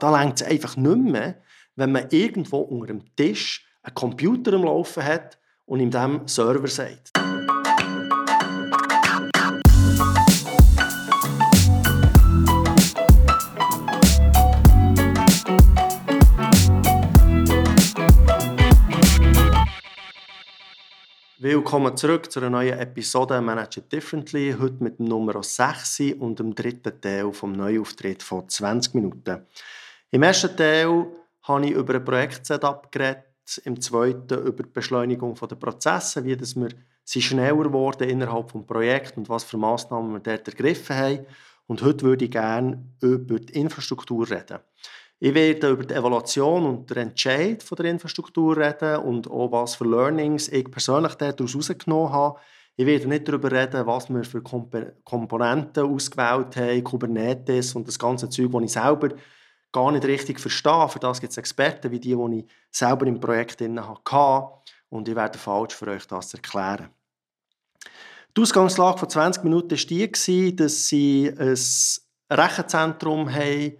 Da 0.00 0.16
längt 0.16 0.40
es 0.40 0.46
einfach 0.46 0.76
nicht 0.76 0.96
mehr, 0.96 1.42
wenn 1.74 1.90
man 1.90 2.06
irgendwo 2.10 2.58
unter 2.58 2.86
dem 2.86 3.16
Tisch 3.16 3.66
einen 3.82 3.96
Computer 3.96 4.52
am 4.52 4.62
Laufen 4.62 5.02
hat 5.02 5.40
und 5.66 5.80
ihm 5.80 5.90
dem 5.90 6.20
Server 6.28 6.68
sagt. 6.68 7.10
Willkommen 21.38 21.96
zurück 21.96 22.30
zu 22.30 22.38
einer 22.38 22.50
neuen 22.50 22.78
Episode 22.78 23.40
Manage 23.40 23.80
It 23.80 23.90
Differently. 23.90 24.54
Heute 24.60 24.80
mit 24.80 25.00
dem 25.00 25.06
Nummer 25.06 25.42
6 25.42 26.02
und 26.20 26.38
dem 26.38 26.54
dritten 26.54 27.00
Teil 27.00 27.32
vom 27.32 27.50
Neuauftritt 27.50 28.22
von 28.22 28.48
20 28.48 28.94
Minuten. 28.94 29.44
Im 30.10 30.22
ersten 30.22 30.56
Teil 30.56 31.06
habe 31.42 31.66
ich 31.66 31.72
über 31.72 31.96
ein 31.96 32.04
Projekt-Setup 32.04 32.90
geredet, 32.90 33.24
im 33.64 33.78
zweiten 33.78 34.38
über 34.38 34.62
die 34.62 34.70
Beschleunigung 34.70 35.34
der 35.34 35.56
Prozesse, 35.56 36.24
wie 36.24 36.34
dass 36.34 36.56
wir 36.56 36.70
sie 37.04 37.20
schneller 37.20 37.70
wurden 37.70 38.08
innerhalb 38.08 38.50
des 38.50 38.66
Projekts 38.66 39.18
und 39.18 39.28
was 39.28 39.44
für 39.44 39.58
Massnahmen 39.58 40.14
wir 40.14 40.20
dort 40.20 40.48
ergriffen 40.48 40.96
haben. 40.96 41.26
Und 41.66 41.82
heute 41.82 42.06
würde 42.06 42.24
ich 42.24 42.30
gerne 42.30 42.86
über 43.02 43.38
die 43.38 43.52
Infrastruktur 43.52 44.30
reden. 44.30 44.60
Ich 45.18 45.34
werde 45.34 45.68
über 45.68 45.84
die 45.84 45.92
Evaluation 45.92 46.64
und 46.64 46.88
den 46.88 47.08
Entscheid 47.08 47.62
von 47.62 47.76
der 47.76 47.86
Infrastruktur 47.90 48.56
reden 48.56 48.96
und 49.02 49.30
auch 49.30 49.52
was 49.52 49.74
für 49.74 49.84
Learnings 49.84 50.48
ich 50.48 50.70
persönlich 50.70 51.16
daraus 51.16 51.52
herausgenommen 51.52 52.12
habe. 52.12 52.38
Ich 52.76 52.86
werde 52.86 53.08
nicht 53.08 53.28
darüber 53.28 53.52
reden, 53.52 53.86
was 53.86 54.08
wir 54.08 54.24
für 54.24 54.40
Komponenten 54.40 55.84
ausgewählt 55.84 56.56
haben, 56.56 56.84
Kubernetes 56.84 57.74
und 57.74 57.86
das 57.86 57.98
ganze 57.98 58.30
Zeug, 58.30 58.52
das 58.52 58.62
ich 58.62 58.72
selber 58.72 59.10
gar 59.72 59.92
nicht 59.92 60.04
richtig 60.04 60.40
verstehe. 60.40 60.88
Für 60.88 60.98
das 60.98 61.20
gibt 61.20 61.32
es 61.32 61.36
Experten 61.36 61.90
wie 61.90 62.00
die, 62.00 62.14
die 62.14 62.38
ich 62.38 62.46
selber 62.70 63.06
im 63.06 63.20
Projekt 63.20 63.60
hatte. 63.60 64.48
Und 64.90 65.08
ich 65.08 65.16
werde 65.16 65.38
falsch 65.38 65.74
für 65.74 65.88
euch 65.88 66.06
das 66.06 66.32
erklären. 66.34 66.88
Die 68.36 68.42
Ausgangslage 68.42 68.98
von 68.98 69.08
20 69.08 69.44
Minuten 69.44 69.70
war 69.70 69.76
die, 69.76 70.56
dass 70.56 70.88
sie 70.88 71.32
ein 71.36 71.56
Rechenzentrum 72.30 73.32
haben, 73.32 73.72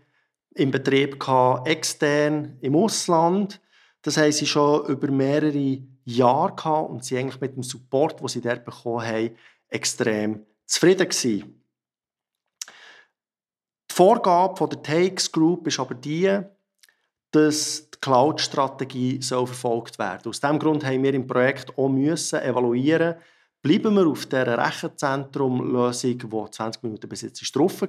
im 0.55 0.71
Betrieb 0.71 1.21
gehabt, 1.21 1.69
extern 1.69 2.59
im 2.61 2.75
Ausland. 2.75 3.61
Das 4.03 4.17
haben 4.17 4.33
sie 4.33 4.47
schon 4.47 4.87
über 4.87 5.09
mehrere 5.11 5.83
Jahre 6.05 6.55
gehabt 6.55 6.91
und 6.91 7.05
sie 7.05 7.17
eigentlich 7.17 7.41
mit 7.41 7.55
dem 7.55 7.63
Support, 7.63 8.21
den 8.21 8.29
sie 8.29 8.41
dort 8.41 8.65
bekommen 8.65 9.07
haben, 9.07 9.37
extrem 9.69 10.45
zufrieden 10.67 11.09
gewesen. 11.09 11.58
Vorgabe 13.99 14.69
der 14.69 14.81
Takes 14.81 15.33
Group 15.33 15.67
ist 15.67 15.81
aber 15.81 15.97
die, 15.97 16.39
dass 17.33 17.91
die 17.91 17.99
Cloud-Strategie 18.01 19.21
verfolgt 19.21 19.99
werden 19.99 20.21
soll. 20.23 20.31
Aus 20.31 20.41
diesem 20.41 20.61
Grund 20.61 20.85
haben 20.85 21.03
wir 21.03 21.13
im 21.15 21.27
Projekt 21.27 21.77
auch 21.77 21.89
müssen 21.89 22.41
evaluieren, 22.41 23.17
bleiben 23.61 23.97
wir 23.97 24.07
auf 24.07 24.27
dieser 24.27 24.57
Rechenzentrum-Lösung, 24.57 26.17
die 26.17 26.51
20 26.53 26.85
Minuten 26.85 27.09
bis 27.09 27.23
jetzt 27.23 27.57
drauf 27.57 27.83
war, 27.83 27.89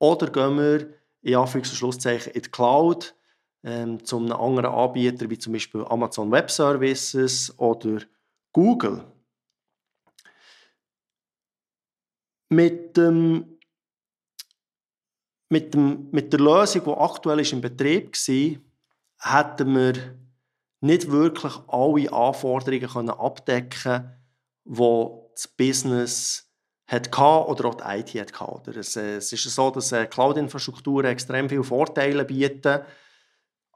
oder 0.00 0.26
gehen 0.32 0.58
wir 0.58 0.94
in 1.22 1.36
Anführungs- 1.36 1.70
und 1.70 1.76
Schlusszeichen 1.76 2.32
in 2.32 2.42
die 2.42 2.50
Cloud 2.50 3.14
ähm, 3.62 4.04
zu 4.04 4.16
einem 4.16 4.32
anderen 4.32 4.74
Anbieter, 4.74 5.30
wie 5.30 5.38
zum 5.38 5.52
Beispiel 5.52 5.84
Amazon 5.84 6.32
Web 6.32 6.50
Services 6.50 7.56
oder 7.56 8.00
Google. 8.52 9.04
Mit, 12.48 12.96
dem, 12.96 13.59
mit, 15.50 15.74
dem, 15.74 16.08
mit 16.10 16.32
der 16.32 16.40
Lösung, 16.40 16.82
die 16.84 16.90
aktuell 16.90 17.40
ist 17.40 17.52
im 17.52 17.60
Betrieb 17.60 18.12
war, 18.12 18.58
hätten 19.18 19.74
wir 19.74 19.94
nicht 20.80 21.10
wirklich 21.10 21.52
alle 21.68 22.10
Anforderungen 22.12 22.88
können 22.88 23.10
abdecken 23.10 24.16
die 24.64 25.30
das 25.34 25.48
Business 25.48 26.46
hatte 26.86 27.10
oder 27.20 27.66
auch 27.66 27.74
die 27.74 28.18
IT. 28.18 28.32
Es, 28.76 28.96
äh, 28.96 29.16
es 29.16 29.32
ist 29.32 29.44
so, 29.44 29.70
dass 29.70 29.92
äh, 29.92 30.06
Cloud-Infrastrukturen 30.06 31.06
extrem 31.06 31.48
viele 31.48 31.64
Vorteile 31.64 32.24
bieten 32.24 32.80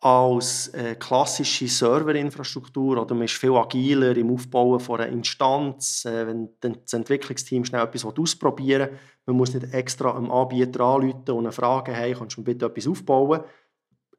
als 0.04 0.68
äh, 0.68 0.96
klassische 0.96 1.66
Serverinfrastruktur. 1.66 3.00
Oder 3.00 3.14
man 3.14 3.24
ist 3.24 3.38
viel 3.38 3.54
agiler 3.56 4.14
im 4.14 4.34
Aufbauen 4.34 4.78
von 4.78 5.00
einer 5.00 5.10
Instanz. 5.10 6.04
Äh, 6.04 6.26
wenn 6.26 6.50
das 6.60 6.92
Entwicklungsteam 6.92 7.64
schnell 7.64 7.82
etwas 7.82 8.04
ausprobieren 8.04 8.90
will, 8.90 8.98
man 9.24 9.36
muss 9.36 9.54
nicht 9.54 9.72
extra 9.72 10.14
einem 10.14 10.30
Anbieter 10.30 10.84
anrufen 10.84 11.30
und 11.30 11.46
eine 11.46 11.52
Frage 11.52 11.96
haben, 11.96 12.12
kannst 12.18 12.36
du 12.36 12.44
bitte 12.44 12.66
etwas 12.66 12.86
aufbauen? 12.86 13.44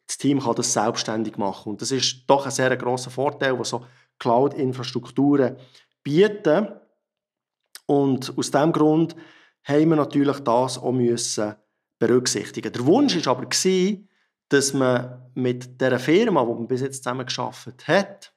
Das 0.08 0.18
Team 0.18 0.40
kann 0.40 0.56
das 0.56 0.74
selbstständig 0.74 1.38
machen. 1.38 1.74
Und 1.74 1.84
das 1.84 1.92
ist 1.92 2.24
doch 2.26 2.46
ein 2.46 2.52
sehr 2.52 2.76
grosser 2.78 3.12
Vorteil, 3.12 3.60
was 3.60 3.70
so 3.70 3.86
Cloud-Infrastrukturen 4.18 5.56
bieten. 6.02 6.68
Und 7.86 8.36
aus 8.36 8.50
diesem 8.50 8.72
Grund 8.72 9.16
haben 9.64 9.90
wir 9.90 9.98
natürlich 9.98 10.40
das 10.40 10.80
auch 10.80 10.92
müssen 10.92 11.54
berücksichtigen. 12.00 12.74
Der 12.74 12.86
Wunsch 12.88 13.24
war 13.24 13.38
aber, 13.38 13.48
dass 14.50 14.74
man 14.74 15.30
mit 15.34 15.80
der 15.82 16.00
Firma, 16.00 16.44
die 16.44 16.54
man 16.54 16.68
bis 16.68 16.82
jetzt 16.82 17.04
zusammen 17.04 17.26
geschafft 17.26 17.88
hat, 17.88 18.34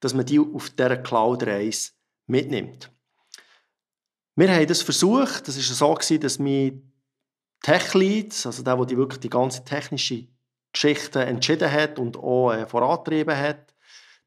dass 0.00 0.14
man 0.14 0.26
die 0.26 0.38
auf 0.38 0.70
dieser 0.70 0.96
Cloud-Reise 0.98 1.92
mitnimmt. 2.26 2.90
Wir 4.36 4.52
haben 4.52 4.66
das 4.66 4.82
versucht. 4.82 5.46
Das 5.46 5.56
war 5.80 6.02
so, 6.02 6.16
dass 6.18 6.38
mein 6.38 6.92
Tech-Lead, 7.62 8.44
also 8.44 8.62
der, 8.62 8.76
der 8.76 8.86
die 8.86 8.96
wirklich 8.96 9.20
die 9.20 9.30
ganze 9.30 9.64
technische 9.64 10.26
Geschichte 10.72 11.24
entschieden 11.24 11.70
hat 11.70 11.98
und 11.98 12.16
auch 12.16 12.52
äh, 12.52 12.66
vorantrieben 12.66 13.36
hat, 13.36 13.74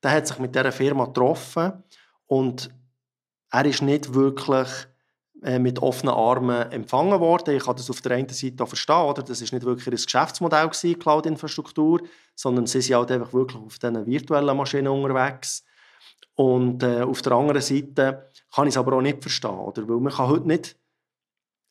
der 0.02 0.12
hat 0.12 0.28
sich 0.28 0.40
mit 0.40 0.56
dieser 0.56 0.72
Firma 0.72 1.06
getroffen 1.06 1.84
und 2.26 2.72
er 3.52 3.66
ist 3.66 3.82
nicht 3.82 4.14
wirklich 4.14 4.70
mit 5.42 5.80
offenen 5.80 6.16
Armen 6.16 6.72
empfangen 6.72 7.20
worden. 7.20 7.56
Ich 7.56 7.64
kann 7.64 7.76
das 7.76 7.90
auf 7.90 8.02
der 8.02 8.14
einen 8.14 8.30
Seite 8.30 8.64
auch 8.64 8.68
verstehen, 8.68 8.96
oder? 8.96 9.22
das 9.22 9.42
ist 9.42 9.54
nicht 9.54 9.66
wirklich 9.66 9.88
ein 9.88 10.04
Geschäftsmodell 10.04 10.68
gewesen, 10.68 10.98
Cloud-Infrastruktur, 10.98 12.02
sondern 12.36 12.66
sie 12.66 12.82
sind 12.82 12.96
halt 12.96 13.12
einfach 13.12 13.34
wirklich 13.34 13.62
auf 13.62 13.78
diesen 13.78 14.06
virtuellen 14.06 14.58
Maschinen 14.58 14.88
unterwegs. 14.88 15.64
Und 16.36 16.84
äh, 16.84 17.02
auf 17.02 17.22
der 17.22 17.34
anderen 17.34 17.62
Seite 17.62 18.30
kann 18.54 18.68
ich 18.68 18.74
es 18.74 18.78
aber 18.78 18.94
auch 18.94 19.02
nicht 19.02 19.22
verstehen, 19.22 19.52
oder? 19.52 19.88
weil 19.88 20.00
man 20.00 20.14
kann 20.14 20.28
heute 20.28 20.48
nicht 20.48 20.76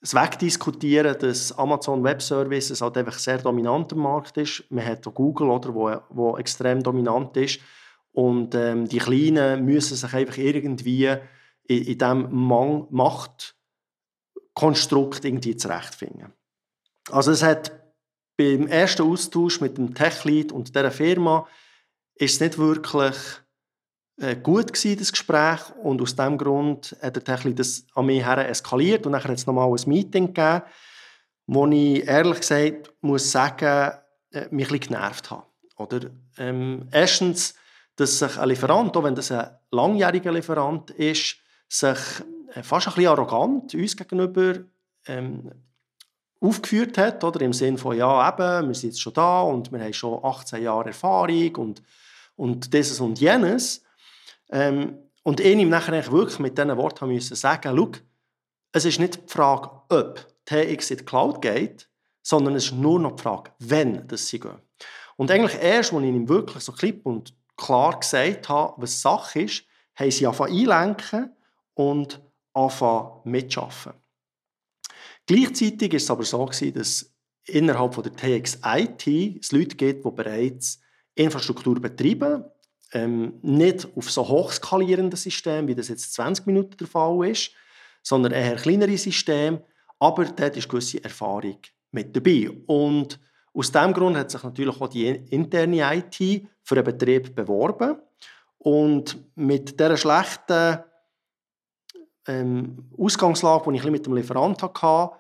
es 0.01 0.15
wegdiskutieren, 0.15 1.17
dass 1.19 1.57
Amazon 1.59 2.05
Web 2.05 2.23
Services 2.23 2.81
halt 2.81 2.97
einfach 2.97 3.19
sehr 3.19 3.39
dominant 3.39 3.93
im 3.93 3.99
Markt 3.99 4.37
ist. 4.37 4.65
Man 4.71 4.85
hat 4.85 5.07
auch 5.07 5.15
Google, 5.15 5.49
oder, 5.49 5.75
wo, 5.75 5.97
wo 6.11 6.37
extrem 6.37 6.83
dominant 6.83 7.37
ist. 7.37 7.61
Und 8.13 8.55
ähm, 8.55 8.87
die 8.87 8.99
Kleinen 8.99 9.65
müssen 9.65 9.97
sich 9.97 10.13
einfach 10.15 10.39
irgendwie 10.39 11.07
in, 11.65 11.83
in 11.83 11.99
diesem 11.99 12.31
Machtkonstrukt 14.57 15.25
irgendwie 15.25 15.57
zurechtfinden. 15.57 16.33
Also 17.11 17.31
es 17.31 17.43
hat 17.43 17.73
beim 18.37 18.67
ersten 18.67 19.03
Austausch 19.03 19.61
mit 19.61 19.79
dem 19.79 19.95
Tech-Lead 19.95 20.53
und 20.53 20.75
dieser 20.75 20.91
Firma 20.91 21.47
ist 22.15 22.35
es 22.35 22.41
nicht 22.41 22.59
wirklich 22.59 23.17
äh, 24.19 24.35
gut 24.37 24.73
gewesen, 24.73 24.99
das 24.99 25.13
Gespräch 25.13 25.61
und 25.83 26.01
aus 26.03 26.17
diesem 26.17 26.39
Grund 26.39 26.97
hat 27.01 27.17
der 27.17 27.25
Tech-Lead 27.25 27.59
das 27.59 27.87
an 27.95 28.07
mich 28.07 28.25
her 28.25 28.49
eskaliert 28.49 29.07
und 29.07 29.13
dann 29.13 29.23
hat 29.23 29.31
es 29.31 29.47
nochmal 29.47 29.69
ein 29.69 29.89
Meeting 29.89 30.35
gegeben, 30.35 30.63
wo 31.47 31.67
ich 31.67 32.07
ehrlich 32.07 32.41
gesagt 32.41 32.93
muss 33.01 33.31
sagen, 33.31 33.93
äh, 34.33 34.49
mich 34.51 34.71
ein 34.71 34.81
genervt 34.81 35.31
habe. 35.31 35.47
Oder, 35.77 36.11
ähm, 36.39 36.89
erstens, 36.91 37.55
dass 37.97 38.19
sich 38.19 38.39
ein 38.39 38.49
Lieferant, 38.49 38.97
auch 38.97 39.05
wenn 39.05 39.15
das 39.15 39.31
ein 39.31 39.51
langjähriger 39.71 40.33
Lieferant 40.33 40.91
ist, 40.91 41.37
sich 41.69 41.99
fast 42.63 42.89
ein 42.89 42.95
bisschen 42.95 43.11
arrogant 43.11 43.75
uns 43.75 43.97
gegenüber 43.97 44.55
ähm, 45.07 45.51
aufgeführt 46.41 46.99
hat, 46.99 47.23
oder? 47.25 47.41
im 47.41 47.53
Sinne 47.53 47.79
von, 47.79 47.97
ja 47.97 48.29
eben, 48.29 48.69
wir 48.69 48.75
sind 48.75 48.91
jetzt 48.91 49.01
schon 49.01 49.15
da 49.15 49.43
und 49.43 49.73
wir 49.73 49.81
haben 49.81 49.93
schon 49.93 50.25
18 50.25 50.63
Jahre 50.63 50.89
Erfahrung 50.89 51.57
und, 51.57 51.83
und 52.37 52.73
dieses 52.73 53.01
und 53.01 53.19
jenes. 53.19 53.83
Ähm, 54.51 54.99
und 55.23 55.41
ich 55.41 55.57
ihm 55.57 55.69
nachher 55.69 56.13
wirklich 56.13 56.39
mit 56.39 56.57
diesen 56.57 56.77
Worten 56.77 57.09
müssen 57.09 57.35
sagen, 57.35 57.75
schau, 57.77 57.91
es 58.73 58.85
ist 58.85 59.01
nicht 59.01 59.17
die 59.17 59.33
Frage, 59.33 59.71
ob 59.89 60.27
TX 60.45 60.91
in 60.93 60.99
die 60.99 61.05
Cloud 61.05 61.43
geht, 61.43 61.89
sondern 62.23 62.55
es 62.55 62.67
ist 62.67 62.73
nur 62.73 63.01
noch 63.01 63.17
die 63.17 63.23
Frage, 63.23 63.51
wenn 63.59 64.07
das 64.07 64.29
sie 64.29 64.39
gehen. 64.39 64.61
Und 65.17 65.31
eigentlich 65.31 65.61
erst, 65.61 65.93
als 65.93 66.03
ich 66.03 66.09
ihm 66.09 66.29
wirklich 66.29 66.63
so 66.63 66.73
klipp 66.73 67.07
und 67.07 67.35
klar 67.57 67.99
gesagt 67.99 68.49
habe, 68.49 68.75
was 68.77 69.01
Sache 69.01 69.41
ist, 69.41 69.65
haben 69.95 70.11
sie 70.11 70.27
angefangen 70.27 70.53
einlenken 70.53 71.37
und 71.75 72.21
anfangen 72.57 73.21
mitzuschaffen. 73.25 73.93
Gleichzeitig 75.27 75.93
ist 75.95 76.05
es 76.05 76.11
aber 76.11 76.25
so, 76.25 76.47
dass 76.47 77.13
innerhalb 77.47 77.95
von 77.95 78.05
der 78.05 78.15
TX 78.15 78.61
IT 78.65 79.07
es 79.41 79.53
Leute 79.53 79.77
gibt, 79.77 80.05
die 80.05 80.11
bereits 80.11 80.81
Infrastruktur 81.15 81.81
betreiben, 81.81 82.45
ähm, 82.93 83.35
nicht 83.43 83.89
auf 83.97 84.11
so 84.11 84.27
hochskalierenden 84.27 85.17
Systemen, 85.17 85.69
wie 85.69 85.75
das 85.75 85.89
jetzt 85.89 86.15
20 86.15 86.47
Minuten 86.47 86.77
der 86.77 86.87
Fall 86.87 87.29
ist, 87.29 87.51
sondern 88.03 88.33
eher 88.33 88.57
kleinere 88.57 88.97
Systeme, 88.97 89.63
aber 89.99 90.25
dort 90.27 90.57
ist 90.57 90.69
gewisse 90.69 91.03
Erfahrung 91.03 91.59
mit 91.91 92.15
dabei. 92.15 92.51
Und 92.67 93.19
Aus 93.57 93.73
diesem 93.73 93.95
Grund 93.95 94.19
hat 94.19 94.31
sich 94.31 94.43
natürlich 94.43 94.79
auch 94.79 94.89
die 94.89 95.07
interne 95.09 95.97
IT 95.97 96.47
für 96.63 96.75
den 96.75 96.85
Betrieb 96.85 97.35
beworben. 97.35 97.97
Und 98.59 99.17
mit 99.35 99.81
dieser 99.81 99.97
schlechten 99.97 100.81
ähm, 102.27 102.91
Ausgangslage, 102.99 103.71
die 103.71 103.79
ich 103.79 103.85
mit 103.85 104.07
dem 104.07 104.15
Lieferant 104.15 104.63
hatte, 104.63 105.13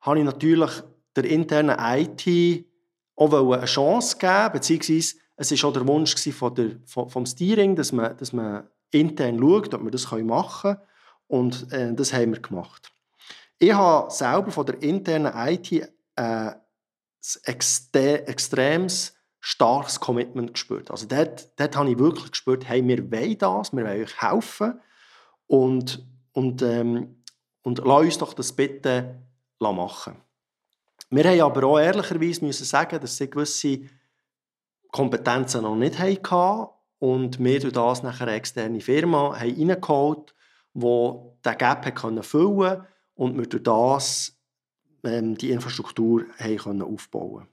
habe 0.00 0.18
ich 0.18 0.24
natürlich 0.24 0.70
der 1.16 1.24
internen 1.24 1.76
IT 1.78 2.66
auch 3.16 3.32
eine 3.32 3.64
Chance 3.64 4.16
geben, 4.18 4.52
beziehungsweise 4.52 5.16
es 5.36 5.62
war 5.62 5.68
auch 5.68 5.72
der 5.72 5.86
Wunsch 5.86 6.14
von 6.32 6.54
der, 6.54 6.70
von, 6.86 7.08
vom 7.08 7.26
Steering, 7.26 7.76
dass 7.76 7.92
man, 7.92 8.16
dass 8.16 8.32
man 8.32 8.68
intern 8.90 9.38
schaut, 9.38 9.74
ob 9.74 9.84
wir 9.84 9.90
das 9.90 10.10
machen 10.10 10.76
können. 10.76 10.88
Und 11.26 11.72
äh, 11.72 11.94
das 11.94 12.12
haben 12.12 12.32
wir 12.32 12.40
gemacht. 12.40 12.92
Ich 13.58 13.72
habe 13.72 14.10
selber 14.10 14.50
von 14.50 14.66
der 14.66 14.82
internen 14.82 15.32
IT 15.34 15.72
äh, 15.72 15.86
ein 16.16 16.56
extremes 17.46 19.16
starkes 19.40 20.00
Commitment 20.00 20.54
gespürt. 20.54 20.90
Also 20.90 21.06
dort, 21.06 21.48
dort 21.58 21.76
habe 21.76 21.90
ich 21.90 21.98
wirklich 21.98 22.30
gespürt, 22.30 22.68
hey, 22.68 22.86
wir 22.86 23.10
wollen 23.10 23.38
das, 23.38 23.72
wir 23.72 23.84
wollen 23.84 24.02
euch 24.02 24.22
helfen 24.22 24.80
und, 25.46 26.06
und, 26.34 26.60
ähm, 26.62 27.22
und 27.62 27.78
lass 27.78 28.02
uns 28.02 28.18
doch 28.18 28.34
das 28.34 28.52
bitte 28.52 29.22
machen. 29.58 30.16
Wir 31.08 31.24
haben 31.24 31.40
aber 31.40 31.66
auch 31.66 31.78
ehrlicherweise 31.78 32.44
müssen 32.44 32.66
sagen, 32.66 33.00
dass 33.00 33.16
sie 33.16 33.30
gewisse 33.30 33.80
Kompetenzen 34.90 35.62
noch 35.62 35.76
nicht 35.76 35.98
hatten 35.98 36.68
und 36.98 37.38
wir 37.38 37.60
durch 37.60 37.72
das 37.72 38.02
nachher 38.02 38.26
eine 38.26 38.36
externe 38.36 38.80
Firma 38.80 39.38
haben 39.38 39.68
reingeholt, 39.68 40.34
die 40.74 41.16
diesen 41.44 41.58
Gap 41.58 42.24
füllen 42.24 42.24
konnte 42.24 42.86
und 43.14 43.38
wir 43.38 43.46
durch 43.46 43.62
das 43.62 44.36
ähm, 45.04 45.36
die 45.36 45.50
Infrastruktur 45.50 46.24
haben 46.38 46.82
aufbauen 46.82 47.48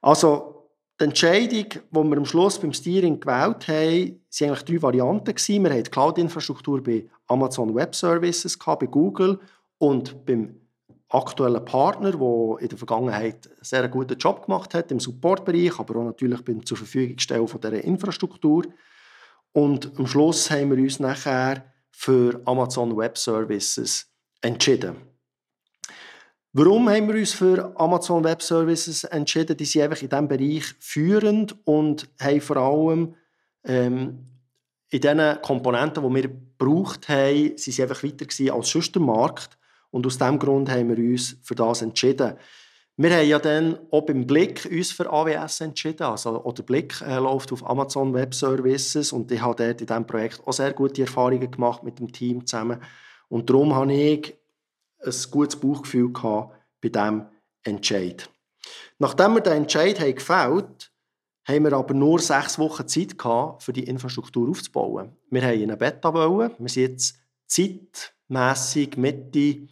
Also 0.00 0.63
die 1.00 1.04
Entscheidung, 1.04 1.66
die 1.70 1.80
wir 1.92 2.16
am 2.16 2.24
Schluss 2.24 2.58
beim 2.58 2.72
Steering 2.72 3.18
gewählt 3.18 3.66
haben, 3.66 4.20
waren 4.38 4.50
eigentlich 4.50 4.62
drei 4.62 4.82
Varianten. 4.82 5.34
Wir 5.36 5.70
hatten 5.70 5.82
die 5.82 5.90
Cloud-Infrastruktur 5.90 6.82
bei 6.82 7.08
Amazon 7.26 7.74
Web 7.74 7.94
Services, 7.94 8.56
bei 8.58 8.86
Google 8.86 9.40
und 9.78 10.24
beim 10.24 10.54
aktuellen 11.08 11.64
Partner, 11.64 12.12
der 12.12 12.60
in 12.60 12.68
der 12.68 12.78
Vergangenheit 12.78 13.46
einen 13.46 13.56
sehr 13.62 13.88
guten 13.88 14.18
Job 14.18 14.46
gemacht 14.46 14.74
hat 14.74 14.90
im 14.90 15.00
Supportbereich, 15.00 15.78
aber 15.78 15.96
auch 15.96 16.04
natürlich 16.04 16.42
beim 16.44 16.64
zur 16.64 16.76
Verfügung 16.76 17.18
stellen 17.18 17.46
dieser 17.46 17.84
Infrastruktur. 17.84 18.64
Und 19.52 19.92
am 19.98 20.06
Schluss 20.06 20.50
haben 20.50 20.70
wir 20.76 20.82
uns 20.82 21.00
nachher 21.00 21.72
für 21.90 22.40
Amazon 22.44 22.96
Web 22.96 23.16
Services 23.18 24.06
entschieden. 24.40 25.13
Warum 26.56 26.88
haben 26.88 27.08
wir 27.08 27.16
uns 27.16 27.32
für 27.32 27.72
Amazon 27.74 28.22
Web 28.22 28.40
Services 28.40 29.02
entschieden? 29.02 29.56
Die 29.56 29.64
sind 29.64 29.82
einfach 29.82 30.00
in 30.00 30.08
diesem 30.08 30.28
Bereich 30.28 30.62
führend 30.78 31.56
und 31.66 32.08
haben 32.20 32.40
vor 32.40 32.56
allem 32.58 33.16
ähm, 33.64 34.20
in 34.88 35.00
den 35.00 35.42
Komponenten, 35.42 36.04
die 36.04 36.14
wir 36.14 36.28
gebraucht 36.28 37.08
haben, 37.08 37.56
sind 37.56 37.74
sie 37.74 37.82
einfach 37.82 38.04
weiter 38.04 38.54
als 38.54 38.70
sonst 38.70 38.94
Markt. 39.00 39.58
Und 39.90 40.06
aus 40.06 40.16
diesem 40.16 40.38
Grund 40.38 40.70
haben 40.70 40.96
wir 40.96 40.98
uns 40.98 41.36
für 41.42 41.56
das 41.56 41.82
entschieden. 41.82 42.34
Wir 42.96 43.16
haben 43.16 43.26
ja 43.26 43.40
dann 43.40 43.76
auch 43.90 44.02
beim 44.02 44.24
Blick 44.24 44.68
uns 44.70 44.92
für 44.92 45.12
AWS 45.12 45.62
entschieden. 45.62 46.04
Also 46.04 46.44
auch 46.44 46.52
der 46.52 46.62
Blick 46.62 47.00
äh, 47.00 47.16
läuft 47.16 47.50
auf 47.50 47.68
Amazon 47.68 48.14
Web 48.14 48.32
Services 48.32 49.10
und 49.10 49.32
ich 49.32 49.42
habe 49.42 49.56
dort 49.56 49.80
in 49.80 49.88
diesem 49.88 50.06
Projekt 50.06 50.40
auch 50.46 50.52
sehr 50.52 50.72
gute 50.72 51.02
Erfahrungen 51.02 51.50
gemacht 51.50 51.82
mit 51.82 51.98
dem 51.98 52.12
Team 52.12 52.46
zusammen. 52.46 52.80
Und 53.28 53.50
darum 53.50 53.74
habe 53.74 53.92
ich 53.92 54.34
ein 55.04 55.30
gutes 55.30 55.56
Bauchgefühl 55.58 56.12
gehabt 56.12 56.54
bei 56.80 56.88
diesem 56.88 57.26
Entscheid. 57.62 58.28
Nachdem 58.98 59.34
wir 59.34 59.40
den 59.40 59.52
Entscheid 59.54 59.98
haben 60.00 60.14
gefällt 60.14 60.90
haben 61.46 61.64
wir 61.64 61.74
aber 61.74 61.92
nur 61.92 62.20
sechs 62.20 62.58
Wochen 62.58 62.88
Zeit 62.88 63.18
gehabt, 63.18 63.62
für 63.62 63.74
die 63.74 63.84
Infrastruktur 63.84 64.48
aufzubauen. 64.48 65.14
Wir 65.28 65.42
in 65.52 65.64
eine 65.64 65.76
Beta. 65.76 66.14
Wollen. 66.14 66.52
Wir 66.58 66.68
sind 66.70 66.90
jetzt 66.90 67.18
zeitmässig 67.46 68.96
Mitte 68.96 69.68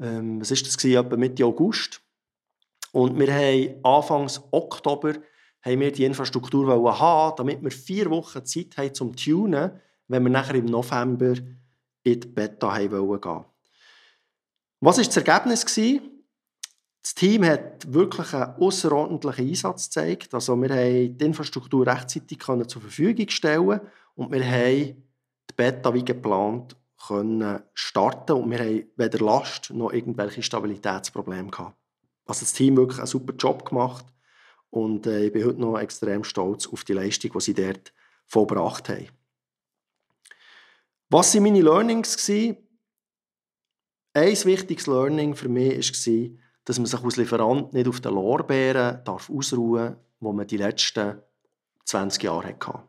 ähm, 0.00 0.40
was 0.40 0.50
ist 0.50 0.66
das 0.66 0.76
gewesen, 0.76 1.18
Mitte 1.18 1.44
August. 1.44 2.00
Und 2.92 3.18
wir 3.18 3.32
haben 3.32 3.80
Anfangs 3.82 4.40
Oktober 4.50 5.14
haben 5.62 5.80
wir 5.80 5.92
die 5.92 6.04
Infrastruktur 6.04 6.68
haben, 6.98 7.36
damit 7.36 7.62
wir 7.62 7.70
vier 7.70 8.10
Wochen 8.10 8.44
Zeit 8.44 8.76
haben 8.76 8.94
zum 8.94 9.16
Tunen, 9.16 9.80
wenn 10.08 10.22
wir 10.22 10.30
nachher 10.30 10.56
im 10.56 10.66
November 10.66 11.34
in 12.02 12.20
die 12.20 12.28
Beta 12.28 12.74
haben 12.74 12.92
wollen 12.92 13.20
gehen. 13.20 13.44
Was 14.84 14.98
war 14.98 15.04
das 15.04 15.16
Ergebnis? 15.16 15.64
Das 15.64 17.14
Team 17.14 17.42
hat 17.46 17.90
wirklich 17.90 18.34
einen 18.34 18.54
außerordentlichen 18.56 19.48
Einsatz 19.48 19.86
gezeigt. 19.86 20.34
Also 20.34 20.56
wir 20.56 20.68
haben 20.68 21.16
die 21.16 21.24
Infrastruktur 21.24 21.86
rechtzeitig 21.86 22.38
zur 22.38 22.82
Verfügung 22.82 23.30
stellen 23.30 23.80
und 24.14 24.30
wir 24.30 24.44
haben 24.44 25.02
die 25.48 25.54
Beta 25.56 25.94
wie 25.94 26.04
geplant 26.04 26.76
können 27.06 27.62
starten 27.72 28.32
und 28.32 28.50
wir 28.50 28.58
haben 28.58 28.84
weder 28.96 29.24
Last 29.24 29.70
noch 29.70 29.90
irgendwelche 29.90 30.42
Stabilitätsprobleme 30.42 31.50
gehabt. 31.50 31.78
Also 32.26 32.40
das 32.40 32.52
Team 32.52 32.76
wirklich 32.76 32.98
einen 32.98 33.06
super 33.06 33.32
Job 33.32 33.66
gemacht 33.66 34.04
und 34.68 35.06
äh, 35.06 35.24
ich 35.24 35.32
bin 35.32 35.46
heute 35.46 35.62
noch 35.62 35.78
extrem 35.78 36.24
stolz 36.24 36.66
auf 36.66 36.84
die 36.84 36.92
Leistung, 36.92 37.32
die 37.32 37.40
sie 37.40 37.54
dort 37.54 37.94
vollbracht 38.26 38.90
haben. 38.90 39.08
Was 41.08 41.34
waren 41.34 41.44
meine 41.44 41.62
Learnings? 41.62 42.18
Gewesen? 42.18 42.63
Ein 44.16 44.44
wichtiges 44.44 44.86
Learning 44.86 45.34
für 45.34 45.48
mich 45.48 45.90
war, 46.06 46.38
dass 46.64 46.78
man 46.78 46.86
sich 46.86 47.02
als 47.02 47.16
Lieferant 47.16 47.72
nicht 47.72 47.88
auf 47.88 48.00
den 48.00 48.14
Lorbeeren 48.14 49.00
darf 49.04 49.28
ausruhen 49.28 49.88
darf, 49.88 49.96
die 50.20 50.32
man 50.32 50.46
die 50.46 50.56
letzten 50.56 51.20
20 51.84 52.22
Jahre 52.22 52.46
hatte. 52.46 52.84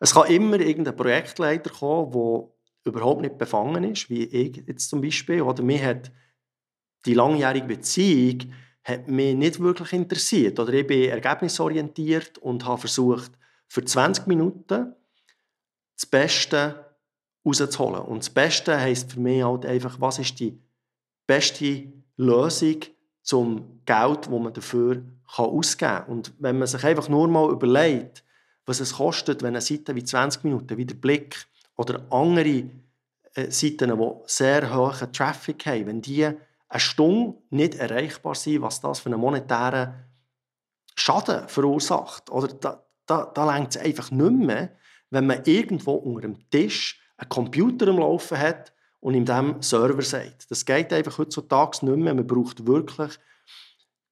Es 0.00 0.12
kann 0.12 0.30
immer 0.30 0.60
irgendein 0.60 0.96
Projektleiter 0.96 1.70
kommen, 1.70 2.12
der 2.12 2.92
überhaupt 2.92 3.22
nicht 3.22 3.38
befangen 3.38 3.84
ist, 3.84 4.10
wie 4.10 4.24
ich 4.24 4.62
jetzt 4.66 4.90
zum 4.90 5.00
Beispiel. 5.00 5.40
Oder 5.40 5.62
mich 5.62 5.82
hat 5.82 6.12
die 7.06 7.14
langjährige 7.14 7.66
Beziehung 7.66 8.52
hat 8.84 9.08
mich 9.08 9.36
nicht 9.36 9.60
wirklich 9.60 9.94
interessiert. 9.94 10.60
Oder 10.60 10.74
ich 10.74 10.86
bin 10.86 11.08
ergebnisorientiert 11.08 12.36
und 12.36 12.66
habe 12.66 12.80
versucht, 12.80 13.32
für 13.66 13.84
20 13.84 14.26
Minuten 14.26 14.94
das 15.96 16.04
Beste 16.04 16.89
rauszuholen. 17.44 18.02
Und 18.02 18.18
das 18.18 18.30
Beste 18.30 18.78
heisst 18.78 19.12
für 19.12 19.20
mich 19.20 19.42
halt 19.42 19.66
einfach, 19.66 20.00
was 20.00 20.18
ist 20.18 20.38
die 20.40 20.58
beste 21.26 21.92
Lösung 22.16 22.76
zum 23.22 23.80
Geld, 23.84 24.26
das 24.26 24.28
man 24.28 24.52
dafür 24.52 25.02
ausgeben 25.36 25.90
kann. 25.90 26.06
Und 26.06 26.32
wenn 26.38 26.58
man 26.58 26.68
sich 26.68 26.84
einfach 26.84 27.08
nur 27.08 27.28
mal 27.28 27.50
überlegt, 27.50 28.24
was 28.66 28.80
es 28.80 28.94
kostet, 28.94 29.42
wenn 29.42 29.48
eine 29.48 29.60
Seite 29.60 29.94
wie 29.94 30.04
20 30.04 30.44
Minuten, 30.44 30.76
wie 30.76 30.86
der 30.86 30.94
Blick 30.94 31.46
oder 31.76 32.04
andere 32.10 32.64
äh, 33.34 33.50
Seiten, 33.50 33.98
die 33.98 34.12
sehr 34.26 34.74
hohen 34.74 35.12
Traffic 35.12 35.66
haben, 35.66 35.86
wenn 35.86 36.02
die 36.02 36.24
eine 36.24 36.80
Stunde 36.80 37.38
nicht 37.50 37.74
erreichbar 37.76 38.34
sind, 38.34 38.62
was 38.62 38.80
das 38.80 39.00
für 39.00 39.08
einen 39.08 39.20
monetären 39.20 39.94
Schaden 40.94 41.48
verursacht, 41.48 42.30
oder 42.30 42.48
da, 42.48 42.84
da, 43.06 43.24
da 43.24 43.58
es 43.58 43.76
einfach 43.76 44.10
nicht 44.10 44.32
mehr, 44.32 44.70
wenn 45.10 45.26
man 45.26 45.42
irgendwo 45.44 45.94
unter 45.94 46.22
dem 46.22 46.50
Tisch 46.50 46.99
einen 47.20 47.28
Computer 47.28 47.88
am 47.88 47.98
Laufen 47.98 48.38
hat 48.38 48.72
und 49.00 49.14
in 49.14 49.24
dem 49.24 49.62
Server 49.62 50.02
sagt. 50.02 50.50
Das 50.50 50.64
geht 50.64 50.92
einfach 50.92 51.18
heutzutage 51.18 51.84
nicht 51.86 51.96
mehr. 51.96 52.14
Man 52.14 52.26
braucht 52.26 52.66
wirklich 52.66 53.18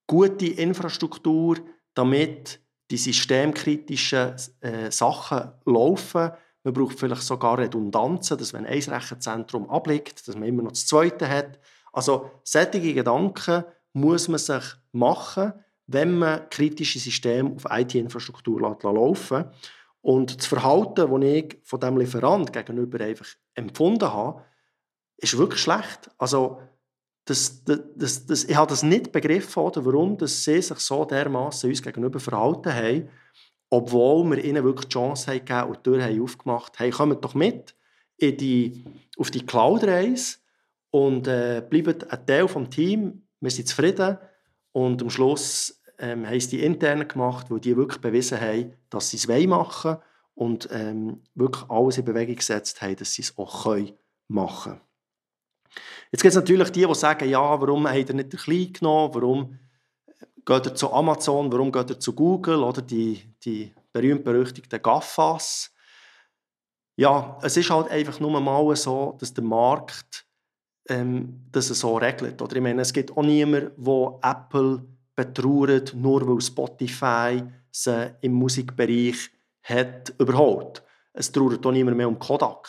gute 0.07 0.47
Infrastruktur, 0.47 1.57
damit 1.95 2.61
die 2.91 2.97
systemkritischen 2.97 4.35
äh, 4.61 4.91
Sachen 4.91 5.53
laufen 5.67 6.33
man 6.69 6.75
braucht 6.75 6.99
vielleicht 6.99 7.23
sogar 7.23 7.59
Redundanzen, 7.59 8.37
dass 8.37 8.53
wenn 8.53 8.67
ein 8.67 8.79
Rechenzentrum 8.79 9.71
abliegt, 9.71 10.27
dass 10.29 10.35
man 10.35 10.49
immer 10.49 10.65
noch 10.65 10.73
das 10.73 10.87
zweite 10.87 11.29
hat. 11.29 11.59
Also 11.95 12.31
solche 12.45 12.93
Gedanken 12.93 13.65
muss 13.95 14.29
man 14.29 14.38
sich 14.38 14.65
machen, 14.93 15.55
wenn 15.87 16.19
man 16.19 16.50
kritische 16.50 16.99
Systeme 16.99 17.55
auf 17.55 17.65
IT-Infrastruktur 17.71 18.61
laufen 18.61 19.37
lässt. 19.37 19.69
Und 20.00 20.38
das 20.38 20.47
Verhalten, 20.47 21.11
das 21.11 21.28
ich 21.28 21.59
von 21.64 21.81
diesem 21.81 21.99
Lieferant 21.99 22.52
gegenüber 22.52 23.05
einfach 23.05 23.26
empfunden 23.55 24.12
habe, 24.12 24.45
ist 25.17 25.37
wirklich 25.37 25.61
schlecht. 25.61 26.11
Also, 26.19 26.61
das, 27.25 27.62
das, 27.64 28.26
das, 28.26 28.45
ich 28.45 28.57
habe 28.57 28.71
das 28.71 28.83
nicht 28.83 29.12
begriffen, 29.12 29.62
warum 29.75 30.17
dass 30.17 30.45
sie 30.45 30.62
sich 30.62 30.78
so 30.78 31.05
dermaßen 31.05 31.69
uns 31.69 31.83
gegenüber 31.83 32.21
verhalten 32.21 32.73
haben 32.73 33.09
obwohl 33.71 34.25
wir 34.31 34.43
ihnen 34.43 34.64
wirklich 34.64 34.87
die 34.87 34.95
Chance 34.95 35.31
haben 35.31 35.45
gegeben 35.45 35.69
und 35.69 35.76
die 35.78 35.83
Tür 35.83 36.05
haben 36.05 36.23
aufgemacht 36.23 36.78
haben, 36.78 36.90
kommt 36.90 37.25
doch 37.25 37.35
mit 37.35 37.75
in 38.17 38.37
die, 38.37 38.85
auf 39.19 39.31
die 39.31 39.45
Cloud-Reise 39.45 40.38
und 40.90 41.28
äh, 41.28 41.62
bleibt 41.69 42.11
ein 42.11 42.26
Teil 42.26 42.47
des 42.47 42.71
Teams. 42.71 43.14
Wir 43.40 43.50
sind 43.50 43.69
zufrieden 43.69 44.19
und 44.73 45.02
am 45.02 45.11
Schluss 45.11 45.78
ähm, 45.99 46.26
haben 46.26 46.40
sie 46.40 46.59
die 46.59 46.64
intern 46.64 47.07
gemacht, 47.07 47.50
weil 47.50 47.61
die 47.61 47.76
wirklich 47.76 48.00
bewiesen 48.00 48.40
haben, 48.40 48.75
dass 48.90 49.11
sie 49.11 49.17
es 49.17 49.28
machen 49.28 49.93
wollen 49.93 50.02
und 50.35 50.69
ähm, 50.71 51.23
wirklich 51.35 51.69
alles 51.69 51.99
in 51.99 52.05
Bewegung 52.05 52.37
gesetzt 52.37 52.81
haben, 52.81 52.97
dass 52.97 53.12
sie 53.12 53.23
es 53.23 53.37
auch 53.37 53.64
können 53.64 53.93
machen 54.28 54.73
können. 54.73 54.81
Jetzt 56.12 56.23
gibt 56.23 56.33
es 56.33 56.37
natürlich 56.37 56.71
die, 56.71 56.87
die 56.87 56.95
sagen, 56.95 57.28
ja, 57.28 57.61
warum 57.61 57.87
habt 57.87 58.09
ihr 58.09 58.14
nicht 58.14 58.33
den 58.33 58.40
Kleinen 58.40 58.73
genommen, 58.73 59.14
warum 59.14 59.59
geht 60.47 60.67
ihr 60.67 60.75
zu 60.75 60.93
Amazon, 60.93 61.52
warum 61.52 61.71
geht 61.71 61.90
ihr 61.90 62.00
zu 62.00 62.14
Google 62.14 62.62
oder 62.62 62.81
die, 62.81 63.23
die 63.45 63.75
berühmt-berüchtigten 63.93 64.81
GAFAs? 64.81 65.75
Ja, 66.97 67.38
es 67.43 67.57
ist 67.57 67.71
halt 67.71 67.90
einfach 67.90 68.19
nur 68.19 68.40
mal 68.40 68.75
so, 68.76 69.17
dass 69.21 69.35
der 69.35 69.45
Markt 69.45 70.26
ähm, 70.88 71.47
das 71.52 71.69
so 71.69 71.97
regelt. 71.97 72.40
Oder 72.40 72.57
ich 72.57 72.62
meine, 72.62 72.83
es 72.83 72.93
gibt 72.93 73.17
auch 73.17 73.23
niemanden, 73.23 73.73
der 73.76 74.19
Apple 74.23 74.85
betrauert, 75.19 75.95
nur 75.95 76.29
weil 76.29 76.41
Spotify 76.41 77.43
sie 77.73 78.15
im 78.21 78.35
Musikbereich 78.35 79.31
hat 79.65 80.15
überholt. 80.21 80.81
Es 81.13 81.33
trauert 81.33 81.67
auch 81.67 81.73
niemand 81.73 81.97
mehr 81.97 82.07
um 82.07 82.21
Kodak 82.21 82.69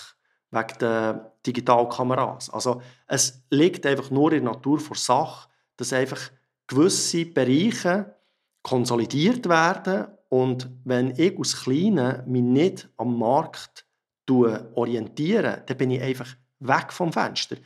wegen 0.50 0.80
der 0.80 1.34
Digitalkameras. 1.46 2.50
Also 2.50 2.82
es 3.06 3.44
liegt 3.52 3.86
einfach 3.86 4.10
nur 4.10 4.34
in 4.34 4.46
der 4.46 4.54
Natur 4.54 4.80
der 4.80 4.98
Sache, 4.98 5.48
dass 5.78 5.94
einfach 5.94 6.32
gewisse 6.66 7.28
Bereiche 7.28 8.16
konsolidiert 8.64 9.48
werden 9.48 10.08
und 10.30 10.68
wenn 10.86 11.12
ich 11.18 11.38
als 11.38 11.56
Kleine 11.62 12.24
mich 12.28 12.42
nicht 12.42 12.90
am 12.98 13.20
Markt 13.20 13.86
orientiere, 14.28 15.64
dann 15.68 15.78
bin 15.78 15.92
ich 15.92 16.02
einfach 16.02 16.36
weg 16.60 16.92
vom 16.92 17.14
Fenster. 17.14 17.58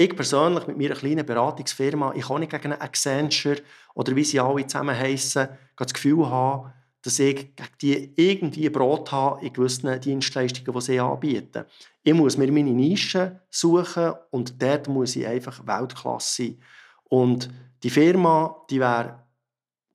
Ich 0.00 0.14
persönlich 0.14 0.64
mit 0.68 0.78
meiner 0.78 0.94
kleinen 0.94 1.26
Beratungsfirma, 1.26 2.12
ich 2.14 2.28
kann 2.28 2.38
nicht 2.38 2.52
gegen 2.52 2.72
einen 2.72 2.80
Accenture 2.80 3.60
oder 3.94 4.14
wie 4.14 4.22
sie 4.22 4.38
alle 4.38 4.64
zusammen 4.64 4.96
heissen, 4.96 5.48
das 5.76 5.92
Gefühl 5.92 6.24
haben, 6.30 6.72
dass 7.02 7.18
ich 7.18 7.56
gegen 7.56 7.68
die 7.82 8.12
irgendwie 8.14 8.70
Brot 8.70 9.10
habe 9.10 9.44
in 9.44 9.52
gewissen 9.52 10.00
Dienstleistungen, 10.00 10.72
die 10.72 10.84
sie 10.84 11.00
anbieten. 11.00 11.64
Ich 12.04 12.14
muss 12.14 12.36
mir 12.36 12.52
meine 12.52 12.70
Nische 12.70 13.40
suchen 13.50 14.12
und 14.30 14.62
dort 14.62 14.86
muss 14.86 15.16
ich 15.16 15.26
einfach 15.26 15.66
Weltklasse 15.66 16.42
sein. 16.44 16.62
Und 17.02 17.50
die 17.82 17.90
Firma, 17.90 18.54
die 18.70 18.78
wäre 18.78 19.24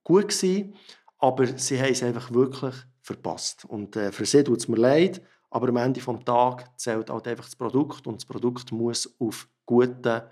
gut 0.02 0.28
gewesen, 0.28 0.74
aber 1.16 1.46
sie 1.56 1.80
haben 1.80 1.92
es 1.92 2.02
einfach 2.02 2.30
wirklich 2.30 2.74
verpasst. 3.00 3.64
Und 3.64 3.96
äh, 3.96 4.12
für 4.12 4.26
sie 4.26 4.44
tut 4.44 4.58
es 4.58 4.68
mir 4.68 4.76
leid, 4.76 5.22
aber 5.48 5.70
am 5.70 5.78
Ende 5.78 6.00
des 6.00 6.24
Tages 6.26 6.66
zählt 6.76 7.08
halt 7.08 7.26
einfach 7.26 7.46
das 7.46 7.56
Produkt 7.56 8.06
und 8.06 8.16
das 8.16 8.26
Produkt 8.26 8.70
muss 8.70 9.10
auf 9.18 9.48
guten 9.66 10.22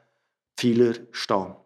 Pfeiler 0.57 0.95
stehen. 1.11 1.57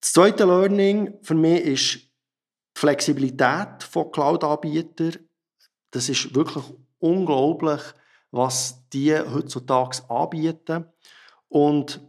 Das 0.00 0.12
zweite 0.12 0.44
Learning 0.44 1.18
für 1.22 1.34
mich 1.34 1.64
ist 1.64 1.94
die 1.94 2.80
Flexibilität 2.80 3.82
von 3.82 4.10
Cloud-Anbietern. 4.10 5.16
Das 5.90 6.08
ist 6.08 6.34
wirklich 6.34 6.64
unglaublich, 6.98 7.80
was 8.30 8.86
die 8.90 9.16
heutzutage 9.16 9.98
anbieten. 10.10 10.86
Und 11.48 12.00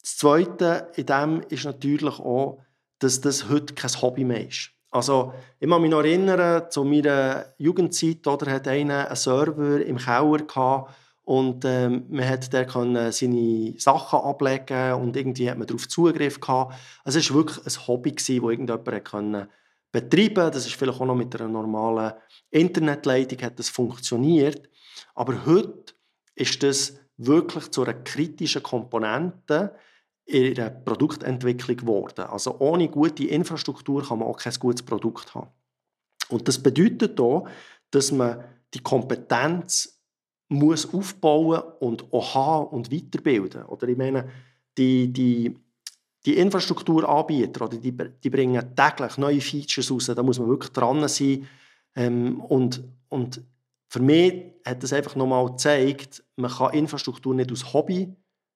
das 0.00 0.16
Zweite 0.16 0.90
in 0.94 1.06
dem 1.06 1.42
ist 1.48 1.64
natürlich 1.64 2.18
auch, 2.18 2.62
dass 3.00 3.20
das 3.20 3.48
heute 3.48 3.74
kein 3.74 4.00
Hobby 4.00 4.24
mehr 4.24 4.48
ist. 4.48 4.70
Also, 4.90 5.32
ich 5.58 5.68
kann 5.68 5.80
mich 5.80 5.90
noch 5.90 6.00
erinnern, 6.00 6.70
zu 6.70 6.84
meiner 6.84 7.46
Jugendzeit, 7.58 8.26
oder, 8.26 8.50
hat 8.50 8.68
einer 8.68 9.06
einen 9.06 9.16
Server 9.16 9.80
im 9.84 9.96
Keller 9.96 10.38
gehabt 10.38 10.94
und 11.24 11.64
ähm, 11.64 12.04
man 12.08 12.28
hat 12.28 12.52
der 12.52 12.68
seine 13.12 13.74
Sachen 13.78 14.18
ablegen 14.18 14.94
und 14.94 15.16
irgendwie 15.16 15.48
hat 15.48 15.58
man 15.58 15.66
darauf 15.66 15.88
Zugriff 15.88 16.40
gehabt. 16.40 16.74
Also 17.04 17.20
es 17.20 17.30
war 17.30 17.38
wirklich 17.38 17.64
ein 17.64 17.86
Hobby, 17.86 18.12
das 18.12 18.28
irgendjemand 18.28 19.04
konnte 19.04 19.48
betreiben 19.92 20.50
Das 20.50 20.66
ist 20.66 20.74
vielleicht 20.74 21.00
auch 21.00 21.06
noch 21.06 21.14
mit 21.14 21.38
einer 21.38 21.48
normalen 21.48 22.14
Internetleitung 22.50 23.42
hat 23.42 23.58
das 23.58 23.68
funktioniert. 23.68 24.68
Aber 25.14 25.46
heute 25.46 25.94
ist 26.34 26.62
das 26.62 26.98
wirklich 27.18 27.70
zu 27.70 27.82
einer 27.82 27.94
kritischen 27.94 28.62
Komponente 28.62 29.76
in 30.24 30.54
der 30.54 30.70
Produktentwicklung 30.70 31.76
geworden. 31.76 32.22
Also 32.22 32.58
ohne 32.58 32.88
gute 32.88 33.26
Infrastruktur 33.26 34.06
kann 34.06 34.20
man 34.20 34.28
auch 34.28 34.38
kein 34.38 34.54
gutes 34.54 34.82
Produkt 34.82 35.34
haben. 35.34 35.50
Und 36.30 36.48
das 36.48 36.62
bedeutet 36.62 37.20
auch, 37.20 37.46
dass 37.90 38.10
man 38.10 38.42
die 38.72 38.82
Kompetenz 38.82 40.01
muss 40.52 40.92
aufbauen 40.92 41.62
und 41.80 42.12
auch 42.12 42.34
haben 42.34 42.66
und 42.68 42.92
weiterbilden. 42.92 43.64
Oder 43.64 43.88
ich 43.88 43.96
meine, 43.96 44.28
die, 44.76 45.12
die, 45.12 45.56
die 46.24 46.36
Infrastrukturanbieter, 46.36 47.64
oder 47.64 47.76
die, 47.76 47.92
die 47.92 48.30
bringen 48.30 48.74
täglich 48.76 49.18
neue 49.18 49.40
Features 49.40 49.90
raus, 49.90 50.06
da 50.14 50.22
muss 50.22 50.38
man 50.38 50.48
wirklich 50.48 50.72
dran 50.72 51.06
sein. 51.08 51.46
Ähm, 51.94 52.40
und, 52.40 52.82
und 53.08 53.42
für 53.88 54.00
mich 54.00 54.54
hat 54.64 54.82
das 54.82 54.92
einfach 54.92 55.16
nochmal 55.16 55.46
gezeigt, 55.46 56.22
man 56.36 56.50
kann 56.50 56.72
Infrastruktur 56.72 57.34
nicht 57.34 57.52
aus 57.52 57.72
Hobby 57.72 58.14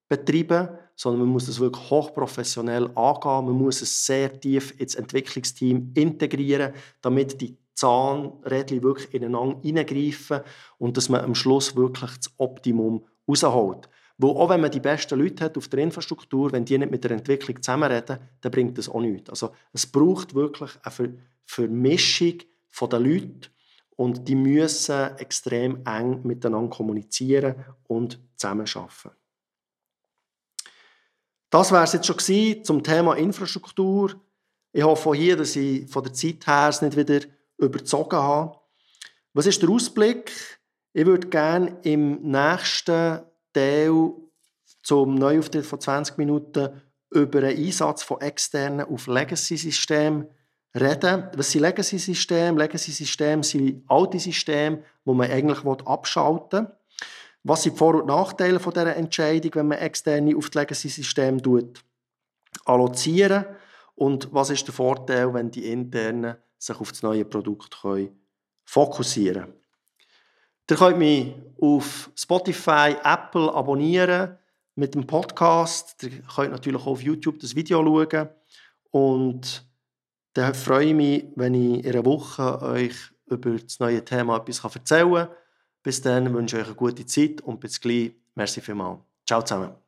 betreiben, 0.09 0.69
sondern 0.95 1.23
man 1.23 1.29
muss 1.31 1.47
das 1.47 1.61
wirklich 1.61 1.91
hochprofessionell 1.91 2.91
angehen. 2.95 3.45
Man 3.47 3.55
muss 3.55 3.83
es 3.83 4.07
sehr 4.07 4.41
tief 4.41 4.79
ins 4.81 4.95
Entwicklungsteam 4.95 5.93
integrieren, 5.95 6.73
damit 7.03 7.41
die 7.41 7.57
Zahnrädchen 7.77 8.83
wirklich 8.83 9.15
ineinander 9.15 9.61
hineingreifen 9.63 10.41
und 10.79 10.97
dass 10.97 11.09
man 11.09 11.21
am 11.21 11.35
Schluss 11.35 11.77
wirklich 11.77 12.11
das 12.17 12.33
Optimum 12.39 13.05
rausholt. 13.29 13.89
Weil 14.19 14.31
auch 14.31 14.49
wenn 14.49 14.63
man 14.63 14.71
die 14.71 14.81
besten 14.81 15.19
Leute 15.19 15.45
hat 15.45 15.59
auf 15.59 15.69
der 15.69 15.81
Infrastruktur, 15.81 16.51
wenn 16.53 16.65
die 16.65 16.79
nicht 16.79 16.91
mit 16.91 17.05
der 17.05 17.11
Entwicklung 17.11 17.63
zusammenreden, 17.63 18.19
dann 18.41 18.53
bringt 18.53 18.79
das 18.79 18.89
auch 18.89 19.01
nichts. 19.01 19.29
Also 19.29 19.51
es 19.73 19.87
braucht 19.87 20.35
wirklich 20.35 20.71
eine 20.83 21.19
Vermischung 21.45 22.39
der 22.81 22.99
Leute 22.99 23.51
und 23.97 24.27
die 24.27 24.35
müssen 24.35 25.17
extrem 25.19 25.85
eng 25.87 26.21
miteinander 26.27 26.75
kommunizieren 26.75 27.57
und 27.89 28.19
zusammenarbeiten. 28.37 29.11
Das 31.51 31.73
wäre 31.73 31.85
es 31.85 31.93
jetzt 31.93 32.07
schon 32.07 32.65
zum 32.65 32.83
Thema 32.83 33.15
Infrastruktur. 33.17 34.21
Ich 34.73 34.83
hoffe 34.83 35.15
hier, 35.15 35.37
dass 35.37 35.57
ich 35.57 35.89
von 35.89 36.03
der 36.03 36.13
Zeit 36.13 36.47
her 36.47 36.69
es 36.69 36.83
nicht 36.83 36.97
wieder 36.97 37.21
überzogen 37.59 38.17
habe. 38.17 38.59
Was 39.33 39.47
ist 39.47 39.63
der 39.63 39.71
Ausblick? 39.71 40.33
Ich 40.93 41.05
würde 41.05 41.29
gerne 41.29 41.77
im 41.83 42.23
nächsten 42.23 43.21
Teil 43.53 44.13
zum 44.83 45.15
Neuauftritt 45.15 45.67
von 45.67 45.81
20 45.81 46.17
Minuten 46.17 46.81
über 47.11 47.41
den 47.41 47.57
Einsatz 47.57 48.03
von 48.03 48.21
externen 48.21 48.87
auf 48.87 49.07
Legacy-Systemen 49.07 50.27
reden. 50.75 51.29
Was 51.35 51.51
sind 51.51 51.63
Legacy-Systeme? 51.63 52.59
Legacy-Systeme 52.59 53.43
sind 53.43 53.85
alte 53.89 54.19
Systeme, 54.19 54.83
die 55.05 55.13
man 55.13 55.31
eigentlich 55.31 55.65
abschalten 55.65 56.67
will. 56.67 56.77
Was 57.45 57.63
sind 57.63 57.75
die 57.75 57.79
Vor- 57.79 57.95
und 57.95 58.07
Nachteile 58.07 58.59
von 58.59 58.73
dieser 58.73 58.97
Entscheidung, 58.97 59.55
wenn 59.55 59.69
man 59.69 59.79
externe 59.79 60.37
auf 60.37 60.51
das 60.51 60.63
Legacy-System 60.63 61.41
allozieren? 62.65 63.45
Und 63.95 64.29
was 64.33 64.51
ist 64.51 64.67
der 64.67 64.75
Vorteil, 64.75 65.33
wenn 65.33 65.51
die 65.51 65.71
internen 65.71 66.37
sich 66.59 66.81
auf 66.81 66.91
das 66.91 67.03
neue 67.03 67.25
Produkt 67.25 67.81
können 67.81 68.19
fokussieren 68.65 69.43
können? 69.43 69.67
Ihr 70.69 70.77
könnt 70.77 70.99
mich 70.99 71.35
auf 71.61 72.11
Spotify, 72.17 72.97
Apple 73.05 73.53
abonnieren 73.53 74.37
mit 74.75 74.95
dem 74.95 75.07
Podcast. 75.07 76.03
Ihr 76.03 76.23
könnt 76.23 76.53
natürlich 76.53 76.81
auch 76.83 76.87
auf 76.87 77.03
YouTube 77.03 77.39
das 77.39 77.55
Video 77.55 77.85
schauen. 77.85 78.29
Und 78.91 79.65
dann 80.33 80.55
freue 80.55 80.87
ich 80.87 80.95
mich, 80.95 81.25
wenn 81.37 81.55
ich 81.55 81.85
in 81.85 81.93
einer 81.93 82.05
Woche 82.05 82.61
euch 82.63 82.97
über 83.27 83.51
das 83.53 83.79
neue 83.79 84.05
Thema 84.05 84.37
etwas 84.37 84.63
erzählen 84.65 85.15
kann. 85.15 85.29
Bis 85.83 86.03
dann 86.03 86.35
wünsche 86.35 86.57
ich 86.57 86.63
euch 86.63 86.69
eine 86.69 86.77
gute 86.77 87.07
Zeit 87.07 87.41
und 87.43 87.61
bis 87.61 87.81
gleich. 87.81 88.13
Merci 88.35 88.61
vielmals. 88.61 89.01
Ciao 89.25 89.43
zusammen. 89.43 89.86